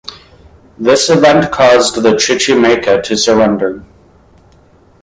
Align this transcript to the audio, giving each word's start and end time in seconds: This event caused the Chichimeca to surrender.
This 0.79 1.11
event 1.11 1.51
caused 1.51 1.97
the 2.01 2.13
Chichimeca 2.13 3.03
to 3.03 3.15
surrender. 3.15 3.83